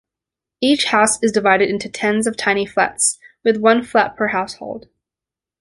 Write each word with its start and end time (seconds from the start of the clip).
Each 0.61 0.85
house 0.85 1.21
is 1.21 1.31
divided 1.31 1.69
into 1.69 1.87
tens 1.87 2.25
of 2.25 2.35
tiny 2.35 2.65
flats, 2.65 3.19
with 3.43 3.57
one 3.57 3.83
flat 3.83 4.15
per 4.17 4.29
household. 4.29 4.89